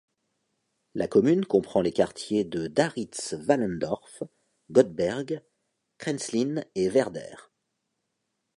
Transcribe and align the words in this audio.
La 0.95 1.07
commune 1.07 1.45
comprend 1.45 1.81
les 1.83 1.91
quartiers 1.93 2.43
de 2.43 2.65
Darritz-Wahlendorf, 2.65 4.23
Gottberg, 4.71 5.43
Kränzlin 5.99 6.63
et 6.73 6.89
Werder. 6.89 7.35